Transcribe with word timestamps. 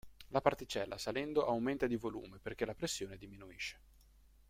La 0.29 0.41
particella 0.41 0.97
salendo 0.97 1.45
aumenta 1.45 1.85
di 1.85 1.95
volume 1.95 2.39
perché 2.39 2.65
la 2.65 2.73
pressione 2.73 3.17
diminuisce. 3.19 3.79